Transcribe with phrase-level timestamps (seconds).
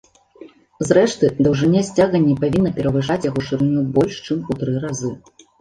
[0.87, 5.17] Зрэшты, даўжыня сцяга не павінна перавышаць яго шырыню больш, чым у тры разы.